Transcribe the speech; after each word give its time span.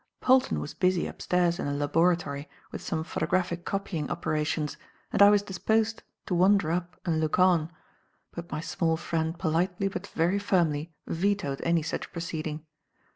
Polton 0.19 0.59
was 0.59 0.73
busy 0.73 1.05
upstairs 1.05 1.59
in 1.59 1.67
the 1.67 1.73
laboratory 1.73 2.49
with 2.71 2.81
some 2.81 3.03
photographic 3.03 3.65
copying 3.65 4.09
operations 4.09 4.75
and 5.13 5.21
I 5.21 5.29
was 5.29 5.43
disposed 5.43 6.01
to 6.25 6.33
wander 6.33 6.71
up 6.71 6.99
and 7.05 7.19
look 7.19 7.37
on; 7.37 7.71
but 8.31 8.51
my 8.51 8.61
small 8.61 8.97
friend 8.97 9.37
politely 9.37 9.87
but 9.89 10.07
very 10.07 10.39
firmly 10.39 10.91
vetoed 11.05 11.61
any 11.63 11.83
such 11.83 12.11
proceeding. 12.11 12.65